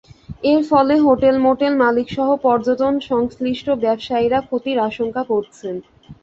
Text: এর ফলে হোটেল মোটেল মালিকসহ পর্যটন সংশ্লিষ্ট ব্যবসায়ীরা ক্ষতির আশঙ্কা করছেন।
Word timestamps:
এর 0.45 0.61
ফলে 0.69 0.95
হোটেল 1.05 1.35
মোটেল 1.39 1.73
মালিকসহ 1.83 2.27
পর্যটন 2.45 2.93
সংশ্লিষ্ট 3.09 3.67
ব্যবসায়ীরা 3.83 4.39
ক্ষতির 4.47 4.77
আশঙ্কা 4.81 5.21
করছেন। 5.31 5.75